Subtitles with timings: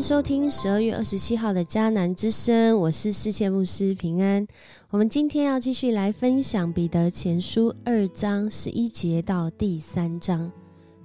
[0.00, 4.46] 收听十二月二十七号的迦南之声，我是世界牧师平安。
[4.90, 10.50] 我们今天要继续来分享彼得前书二章十一节到第三章，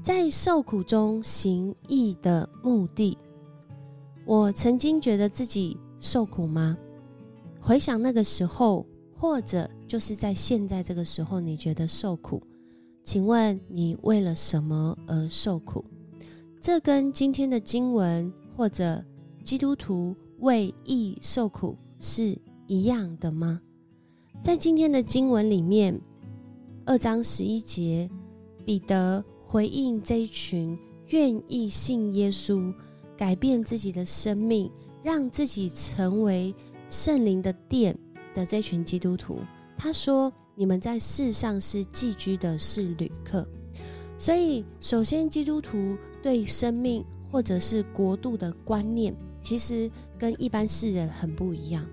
[0.03, 3.17] 在受苦中行义的目的。
[4.25, 6.77] 我曾经觉得自己受苦吗？
[7.59, 8.85] 回想那个时候，
[9.17, 12.41] 或者就是在现在这个时候，你觉得受苦？
[13.03, 15.83] 请问你为了什么而受苦？
[16.61, 18.31] 这跟今天的经文。
[18.55, 19.03] 或者
[19.43, 23.61] 基督徒为义受苦是一样的吗？
[24.41, 25.99] 在今天的经文里面，
[26.85, 28.09] 二章十一节，
[28.65, 32.73] 彼得回应这一群愿意信耶稣、
[33.17, 34.69] 改变自己的生命、
[35.01, 36.53] 让自己成为
[36.89, 37.97] 圣灵的殿
[38.35, 39.39] 的这群基督徒，
[39.77, 43.47] 他说：“你们在世上是寄居的，是旅客。”
[44.19, 47.03] 所以，首先基督徒对生命。
[47.33, 49.89] 或者是国度的观念，其实
[50.19, 51.83] 跟一般世人很不一样。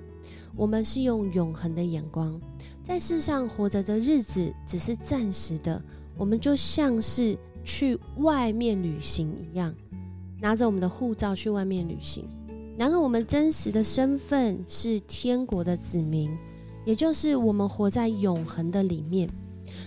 [0.55, 2.39] 我们是用永恒的眼光，
[2.83, 5.83] 在世上活着的日子只是暂时的，
[6.19, 9.75] 我们就像是去外面旅行一样，
[10.43, 12.29] 拿着我们的护照去外面旅行。
[12.77, 16.31] 然而，我们真实的身份是天国的子民，
[16.85, 19.27] 也就是我们活在永恒的里面。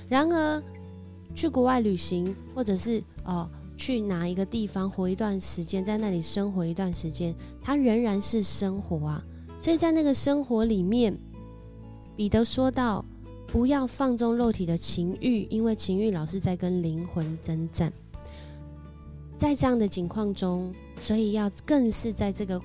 [0.10, 0.64] 然而，
[1.36, 3.48] 去国外旅行，或者是哦。
[3.86, 9.22] 去哪一个地方活一段时间，在那里生活一段时间，它仍然是生活啊。
[9.60, 11.14] 所以在那个生活里面，
[12.16, 13.04] 彼得说到：
[13.46, 17.92] 不要放纵肉体的情欲，因为情欲老是在跟灵魂征战。
[19.38, 22.62] 在这样的情况中，所以要更是在这个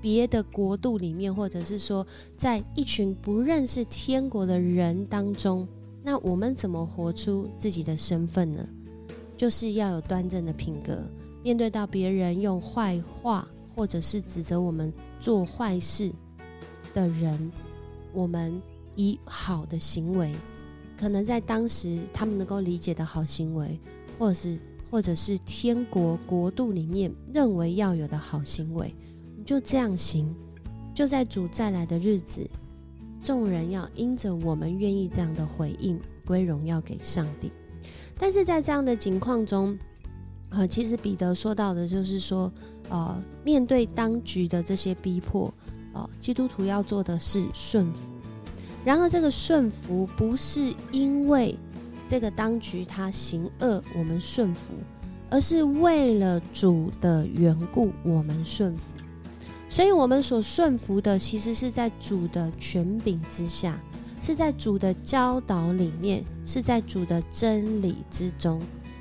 [0.00, 5.66] 别的国度里面，或者是说，在一群不认识天国的人当中，
[6.04, 8.64] 那我们怎么活出自己的身份呢？
[9.40, 11.02] 就是要有端正的品格，
[11.42, 16.12] 面对到别人用坏话或者是指责我们做坏事
[16.92, 17.50] 的人，
[18.12, 18.60] 我们
[18.96, 20.30] 以好的行为，
[20.94, 23.80] 可能在当时他们能够理解的好行为，
[24.18, 24.58] 或者是
[24.90, 28.94] 或者是天国国度里面认为要有的好行为，
[29.38, 30.30] 你就这样行，
[30.94, 32.46] 就在主再来的日子，
[33.22, 37.50] 众人要因着我们愿意这样的回应，归荣耀给上帝。
[38.20, 39.76] 但是在这样的情况中，
[40.50, 42.52] 呃，其实彼得说到的就是说，
[42.90, 45.52] 呃，面对当局的这些逼迫，
[45.94, 48.12] 呃，基督徒要做的是顺服。
[48.84, 51.58] 然而，这个顺服不是因为
[52.06, 54.74] 这个当局他行恶，我们顺服，
[55.30, 58.82] 而是为了主的缘故，我们顺服。
[59.68, 63.78] 所以，我们所顺服的，其实是在主的权柄之下。
[64.20, 68.60] 是在主的教导里面，是在主的真理之中，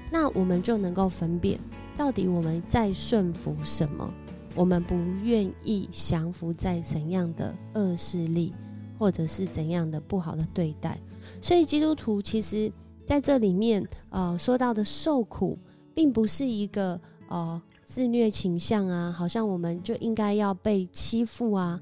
[0.09, 1.59] 那我们就能够分辨
[1.97, 4.09] 到底我们在顺服什么，
[4.55, 8.53] 我们不愿意降服在怎样的恶势力，
[8.97, 10.97] 或者是怎样的不好的对待。
[11.41, 12.71] 所以基督徒其实
[13.05, 15.59] 在这里面，呃，说到的受苦，
[15.93, 21.79] 并不是一个呃自虐倾向啊，好像我们就应该要被欺负啊。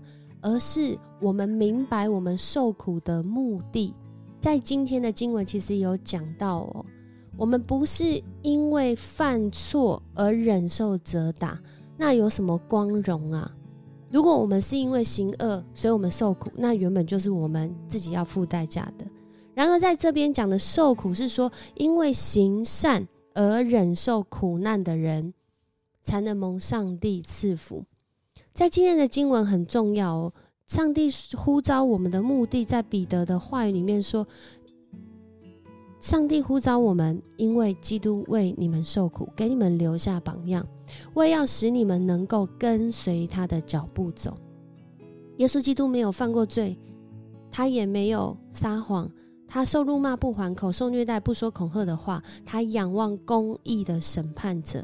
[0.47, 3.93] 而是我们明白我们受苦的目的，
[4.39, 6.85] 在今天的经文其实有讲到哦，
[7.35, 11.59] 我们不是因为犯错而忍受责打，
[11.97, 13.51] 那有什么光荣啊？
[14.09, 19.05] 如果我们是因为行恶，所以我们受苦，那原本就是我们自己要付代价的。
[19.53, 25.33] 然而在这边讲的受苦，是说因为行善而忍受苦难的人，
[26.03, 27.83] 才能蒙上帝赐福。
[28.57, 30.33] 在今天的经文很重要哦，
[30.65, 34.27] 上帝呼召我们的目的，在彼得的话语里面说，
[35.99, 40.65] 上帝呼召我们，因为基督为你们受苦，给你们留下榜样，
[41.13, 44.35] 为要使你们能够跟随他的脚步走。
[45.35, 46.75] 耶稣基督没有犯过罪，
[47.51, 49.07] 他也没有撒谎，
[49.47, 54.83] 他受辱骂不还口，受虐待不说恐吓的话，他仰望公义的审判者。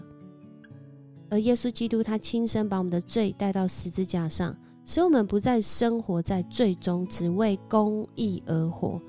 [1.33, 9.01] 而耶稣基督，他亲身把我们的罪带到十字架上，使我们不再生活在罪中，只为公义而活。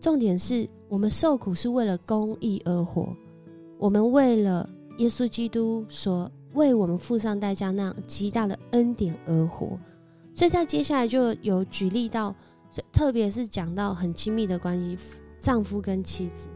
[0.00, 3.14] 重点是我们受苦是为了公义而活，
[3.76, 4.66] 我们为了
[4.96, 9.78] 耶稣基督所为我们付上代价那样极大的恩典而活。
[10.34, 12.34] 所以在接下来就有举例到，
[12.90, 16.48] 特别是讲到很亲密的关系，丈夫跟妻子，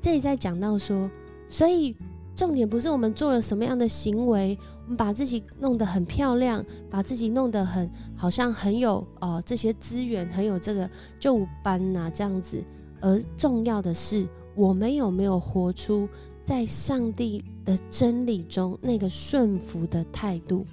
[0.00, 1.10] 这里在讲到说，
[1.50, 1.94] 所以。
[2.38, 10.88] 重点不是我们做了什么样的行为，我们把自己弄得很漂亮，把自己弄得很好像很有呃这些资源，很有这个
[11.18, 12.62] 就班呐这样子。
[13.00, 14.24] 而重要的是，
[14.54, 16.08] 我们有没有活出
[16.44, 20.64] 在上帝的真理中那个顺服的态度？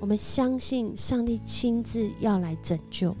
[0.00, 3.14] 我们相信上帝亲自要来拯救。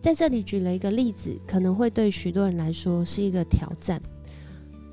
[0.00, 4.00] 在这里举了一个例子，可能会对许多人来说是一个挑战，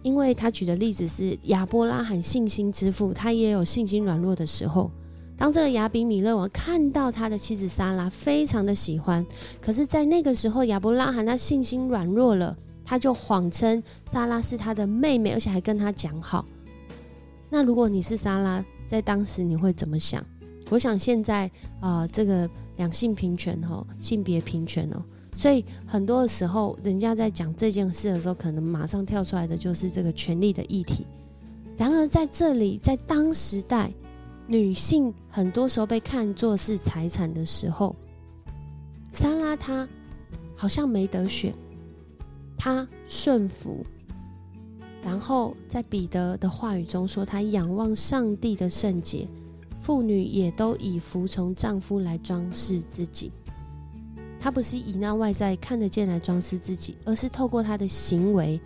[0.08, 4.90] 因为他举的例子是亚伯拉罕信心之父，他也有信心软弱的时候。
[5.36, 9.26] 当这个亚比米勒王看到他的妻子莎拉，非常的喜欢，
[9.62, 12.56] 可是，在那个时候，亚伯拉罕他信心软弱了，
[12.86, 16.46] 他就谎称莎拉是他的妹妹，而且还跟他讲好。
[17.50, 20.24] 那如果你是莎拉，在当时你会怎么想？
[20.70, 21.52] 我想现在
[21.82, 25.04] 啊，这个两性平权哦，性别平权哦，
[25.38, 31.08] 所以很多时候，人家在讲这件事的时候，可能马上跳出来的就是这个权利的议题。
[31.78, 33.90] 然而在这里，在当时代。
[34.50, 37.94] 女性很多时候被看作是财产的时候，
[39.12, 39.86] 莎拉她
[40.56, 41.54] 好像没得选，
[42.58, 43.86] 她顺服，
[45.04, 49.28] 然后在彼得的话语中说，她仰望上帝的圣洁，
[49.82, 53.30] 妇女也都以服从丈夫来装饰自己。
[54.40, 58.60] 他不是以那外在看得见来装饰自己，而是透过他的行为。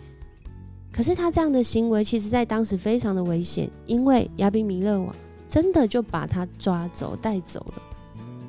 [0.92, 5.14] 可是他这样的行为，其实在当时非常的危险，因为亚比米勒王。
[5.48, 7.82] 真的就把他抓走带走了，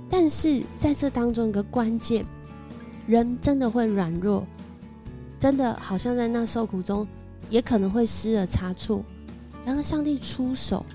[0.09, 2.25] 但是在这当中一个关键，
[3.05, 4.47] 人真的会软弱，
[5.37, 7.05] 真的好像在那受苦中
[7.49, 9.03] 也可能会失了差错，
[9.65, 10.85] 然后上帝出手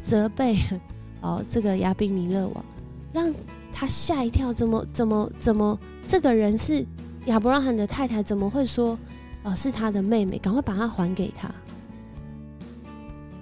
[0.00, 0.56] 责备
[1.20, 2.64] 哦这个亚比米勒王，
[3.12, 3.30] 让
[3.78, 6.82] 他吓一跳，怎么怎么怎么这个人是
[7.26, 8.98] 亚伯拉罕的太太，怎么会说
[9.42, 10.38] 哦是他的妹妹？
[10.38, 11.54] 赶快把她还给他。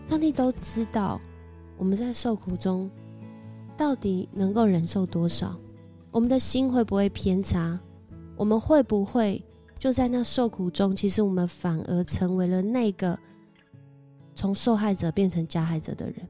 [0.07, 1.21] 上帝都知道。
[1.77, 2.91] 我们在受苦中，
[3.77, 5.57] 到底能够忍受多少？
[6.11, 7.79] 我们的心会不会偏差？
[8.37, 9.41] 我们会不会
[9.79, 13.17] 就在那受苦中，其实我们反而成为了那个
[14.35, 16.29] 从受害者变成加害者的人？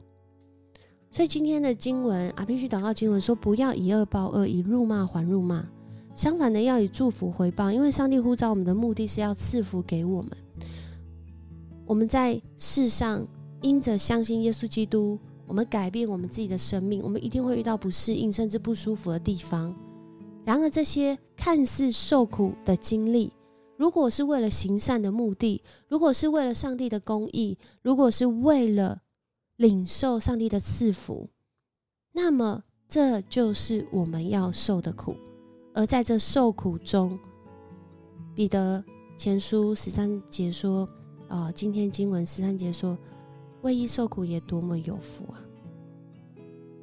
[1.15, 5.65] 所以今天的经文啊，必须祷告经文说：不要以恶报恶，以辱骂还辱骂。
[6.13, 10.31] 相反的，要以祝福回报，因为上帝呼召我们的目的是要赐福给我们。
[11.85, 13.25] 我们在世上
[13.61, 15.17] 因着相信耶稣基督。
[15.47, 19.73] 我们改变我们自己的生命，我们一定会遇到不适应甚至不舒服的地方。
[20.43, 23.31] 然而，这些看似受苦的经历，
[23.77, 28.99] 如果是为了行善的目的，如果是为了上帝的公义，如果是为了
[29.57, 31.29] 领受上帝的赐福，
[32.11, 35.15] 那么这就是我们要受的苦。
[35.73, 37.17] 而在这受苦中，
[38.33, 38.83] 彼得
[39.17, 40.87] 前书十三节说
[41.27, 42.97] ：“啊，今天经文十三节说。”
[43.61, 45.41] 为义受苦也多么有福啊！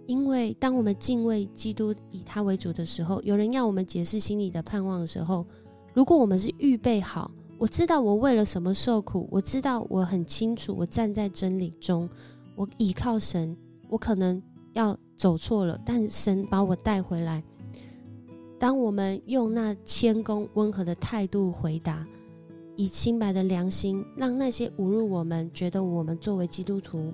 [0.08, 5.46] 因为当我们敬畏基督、以他为主的时候，有人要我们解释心里的盼望的时候，
[5.94, 12.08] 如果我们是预备好，我知道我为了什么受苦，我知道我很清楚，我站在真理中，
[12.54, 13.56] 我倚靠神，
[13.88, 17.42] 我可能要走错了，但神把我带回来。
[18.58, 22.06] 当我们用那谦恭温和的态度回答。
[22.74, 27.12] 以清白的良心，让那些侮辱我们、觉得我们作为基督徒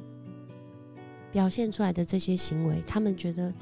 [1.33, 3.53] 表现出来的这些行为，他们觉得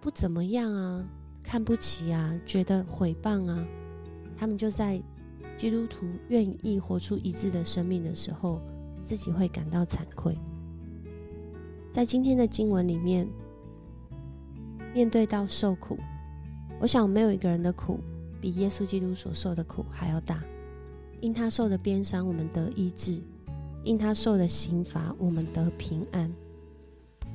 [0.00, 1.06] 不怎么样啊，
[1.42, 3.62] 看不起啊，觉得毁谤啊，
[4.38, 5.00] 他们就在
[5.54, 8.58] 基督徒愿意活出一致的生命的时候，
[9.04, 10.34] 自己会感到惭愧。
[11.92, 13.28] 在今天的经文里面，
[14.94, 15.98] 面对到受苦，
[16.80, 18.00] 我想没有一个人的苦
[18.40, 20.42] 比耶稣基督所受的苦还要大。
[21.20, 23.22] 因他受的鞭伤，我们得医治；
[23.84, 26.32] 因他受的刑罚，我们得平安。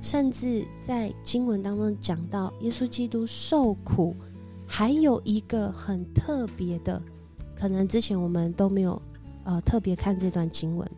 [0.01, 4.15] 甚至在经文当中讲到，耶稣基督受苦，
[4.65, 6.99] 还有一个很特别的，
[7.55, 8.99] 可能之前我们都没有
[9.43, 10.89] 呃特别看这段经文。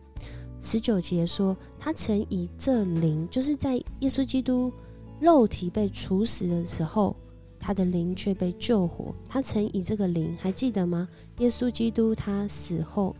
[0.60, 4.72] 十九节说，他曾以这灵，就是在耶稣基督
[5.20, 7.16] 肉体被处死的时候。
[7.62, 9.14] 他的灵却被救活。
[9.28, 11.10] 他曾以这个灵，还记得吗？
[11.40, 13.14] 耶稣基督他死后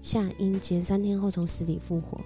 [0.00, 2.18] 下阴间，三天后从死里复活。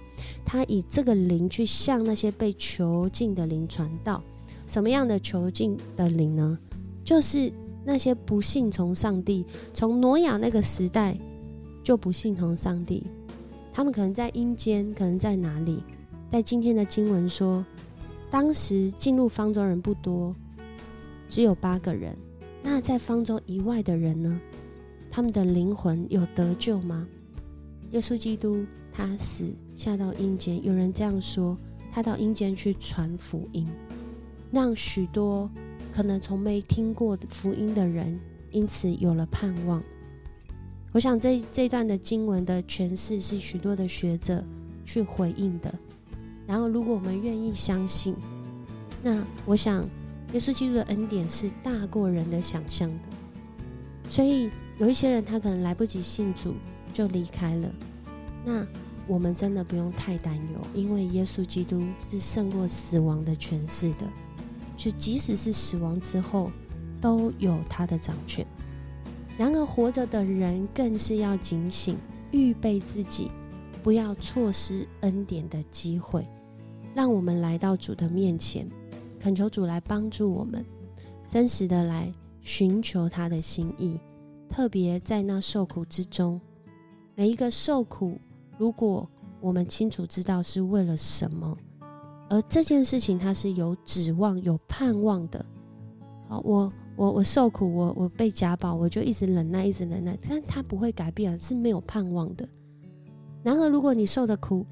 [0.45, 4.23] 他以这个灵去向那些被囚禁的灵传道。
[4.65, 6.57] 什么样的囚禁的灵呢？
[7.03, 7.51] 就是
[7.83, 11.19] 那些不信从上帝，从挪亚那个时代
[11.83, 13.05] 就不信从上帝。
[13.77, 15.83] 他们可能在阴间，可能在哪里？
[16.31, 17.63] 在今天的经文说，
[18.27, 20.35] 当时进入方舟人不多。
[21.29, 22.17] 只有八个人，
[22.63, 24.41] 那在方舟以外的人呢？
[25.11, 27.07] 他们的灵魂有得救吗？
[27.91, 31.55] 耶稣基督他死下到阴间，有人这样说，
[31.91, 33.67] 他到阴间去传福音，
[34.51, 35.47] 让许多
[35.93, 38.19] 可能从没听过福音的人
[38.49, 39.83] 因此有了盼望。
[40.93, 44.43] 我想这这段的经文的诠释是许多的学者
[44.83, 45.73] 去回应的。
[46.47, 48.15] 然后，如果我们愿意相信。
[49.03, 49.83] 那我想，
[50.33, 54.09] 耶稣基督的恩典是大过人的想象的。
[54.09, 56.55] 所以有一些人他可能来不及信主
[56.93, 57.69] 就离开了。
[58.43, 58.65] 那
[59.05, 64.07] 我们真的不用太担忧，因为耶稣基督是胜过死亡的权势的。
[64.75, 66.49] 就即使是死亡之后，
[67.01, 68.45] 都有他的掌权。
[69.37, 71.97] 然而活着的人更是要警醒，
[72.31, 73.29] 预备自己，
[73.83, 76.27] 不要错失恩典的机会。
[76.95, 78.67] 让我们来到主的面前，
[79.19, 80.65] 恳求主来帮助我们，
[81.29, 83.99] 真实的来寻求他的心意。
[84.49, 86.41] 特别在那受苦之中，
[87.13, 88.17] 每一个受苦，
[88.57, 89.07] 如果
[89.39, 91.55] 我们清楚知道是为了什么。
[92.29, 95.45] 而这件事情，它是有指望、有盼望的。
[96.27, 102.49] 好，我、我、我受苦，我、我被家暴，我就一直忍耐，一直忍耐，但他不会改变，是没有盼望的。
[103.43, 104.65] 然而，如果你受的苦，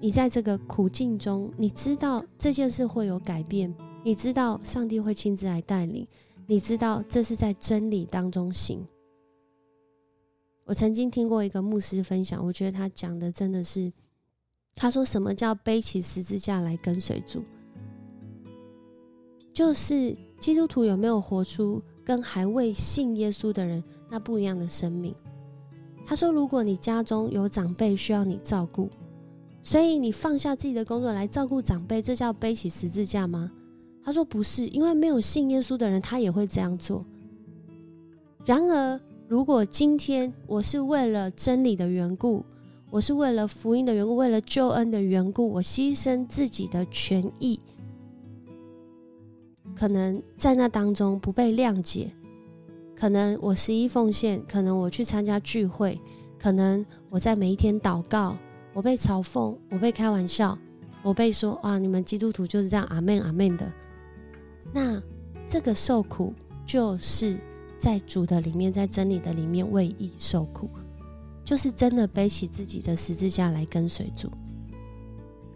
[0.00, 6.06] 你在这个苦境中，你知道这件事会有改变，你知道上帝会亲自来带领，
[6.46, 8.86] 你知道这是在真理当中行。
[10.64, 13.92] 我曾经听过一个牧师分享，我觉得他讲的真的是。
[14.74, 17.42] 他说：“什么叫背起十字架来跟随主？
[19.52, 25.14] 就是基督徒有没有活出跟还未信耶稣的人那不一样的生命？”
[26.04, 28.90] 他说：“如果你家中有长辈需要你照顾，
[29.62, 33.52] 所以你放下自己的工作来照顾长辈，这叫背起十字架吗？”
[34.04, 37.06] 他说：“不是，因为没有信耶稣的人，他也会这样做。
[38.44, 42.44] 然而，如果今天我是为了真理的缘故，”
[42.90, 47.58] 我是为了福音的缘故，为了救恩的缘故，我牺牲自己的权益，
[49.74, 52.10] 可能在那当中不被谅解，
[52.94, 56.00] 可能我十一奉献，可能我去参加聚会，
[56.38, 58.36] 可能我在每一天祷告，
[58.72, 60.58] 我被嘲讽，我被开玩笑，
[61.02, 63.72] 我被说啊，你们基督徒就是这样，阿门阿门的。
[64.72, 65.02] 那
[65.46, 66.32] 这个受苦，
[66.64, 67.36] 就是
[67.78, 70.70] 在主的里面，在真理的里面为义受苦。
[71.44, 74.30] 就是真的背起自己的十字架来跟随主。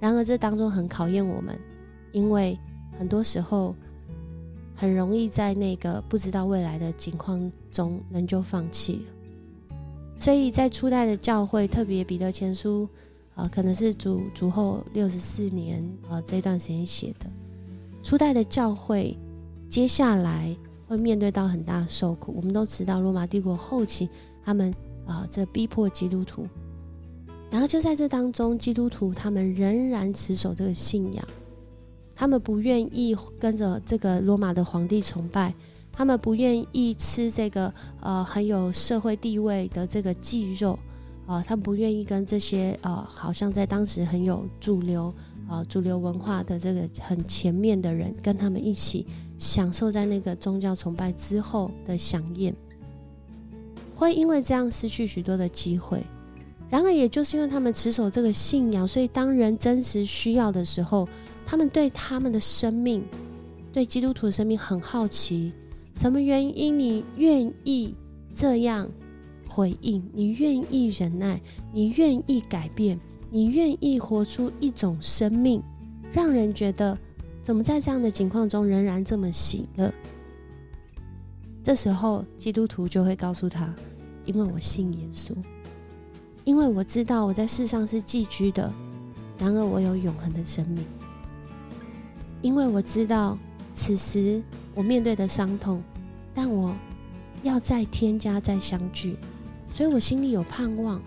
[0.00, 1.56] 然而这当中很考验我们，
[2.10, 2.58] 因为
[2.98, 3.74] 很多时候
[4.76, 9.78] 很容易在那个不知道未来的境况中，人就放弃了。
[10.18, 12.88] 所以在初代的教会，特别彼得前书
[13.34, 17.26] 啊，可能是主主后六十四年啊这段时间写的。
[18.02, 19.18] 初代的教会
[19.68, 20.56] 接下来
[20.86, 22.32] 会面对到很大的受苦。
[22.36, 24.08] 我们都知道罗马帝国后期
[24.44, 24.72] 他们。
[25.06, 26.48] 啊，这逼迫基督徒，
[27.48, 31.24] 然后就在这当中，基督徒他们仍然持守这个信仰，
[32.16, 35.54] 他们不愿意跟着这个罗马的皇帝崇拜，
[35.92, 40.78] 他们不愿意吃这个呃很有社会地位的这个祭肉，
[41.26, 45.12] 啊，他们不愿意跟这些呃好像在当时很有主流
[45.46, 49.06] 啊主流文化的这个很前面的人，跟他们一起
[49.38, 52.54] 享受在那个宗教崇拜之后的享宴。
[53.94, 56.02] 会因为这样失去许多的机会，
[56.68, 61.08] 然而也就是因为他们持守这个信仰，所以当人真实需要的时候，
[61.46, 63.02] 他们对他们的生命，
[63.72, 65.52] 对基督徒的生命很好奇。
[65.94, 67.94] 什么原因你愿意
[68.34, 68.86] 这样
[69.48, 70.02] 回应？
[70.12, 71.40] 你愿意忍耐？
[71.72, 72.98] 你愿意改变？
[73.30, 75.62] 你愿意活出一种生命，
[76.12, 76.98] 让人觉得
[77.42, 79.92] 怎么在这样的情况中仍然这么喜乐？
[81.62, 83.74] 这时候，基督徒就会告诉他
[84.26, 85.32] ：“因为我信耶稣，
[86.44, 88.72] 因为我知道我在世上是寄居的，
[89.38, 90.84] 然而我有永恒的生命。
[92.46, 93.36] 因为我知道
[93.74, 94.40] 此时
[94.72, 95.82] 我面对的伤痛，
[96.32, 96.72] 但我
[97.42, 99.16] 要再添加再相聚，
[99.72, 101.02] 所以我心里有盼望，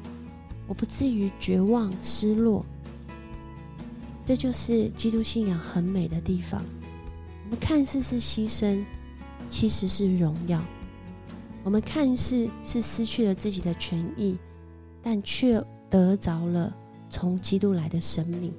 [0.67, 2.65] 我不至于绝望失落。
[4.25, 6.61] 这就是基督信仰很美的地方。
[7.45, 8.83] 我们看似是牺牲。”
[9.47, 10.61] 其实是荣耀。
[11.63, 14.37] 我们看似是失去了自己的权益，
[15.01, 16.71] 但却得着了
[17.09, 18.53] 从基督来的生命。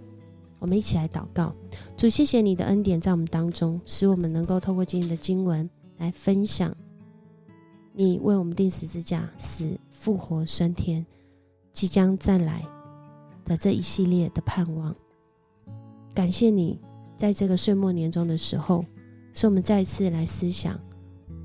[0.59, 1.55] 我们一起来祷告：
[2.01, 6.75] 主，谢谢你的恩典在我们当中，使我们能够透过今天的经文来分享
[7.93, 11.05] 你为我们钉十字架、死、复活、升天、
[11.75, 12.65] 即将再来
[13.45, 14.97] 的这一系列的盼望。
[16.15, 16.81] 感谢你
[17.19, 18.83] 在这个岁末年终的时候。
[19.35, 20.81] 使我们再次来思想，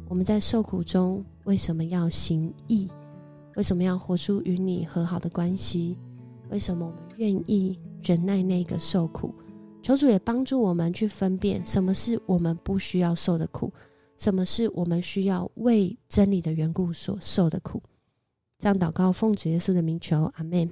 [0.07, 2.87] 我们在受苦中为什么要行义？
[3.57, 5.97] 为什么要活出与你和好的关系？
[6.49, 9.35] 为什么我们愿意忍耐那个受苦？
[9.85, 13.71] 求主也帮助我们去分辨什么是我们不需要受的苦，
[14.17, 17.83] 什么是我们需要为真理的缘故所受的苦。
[18.57, 20.71] 这样祷告，奉主耶稣的名求，阿门。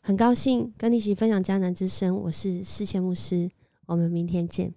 [0.00, 3.48] 很高兴跟你一起分享迦南之声，我是世谦牧师。
[3.86, 4.74] 我们明天见。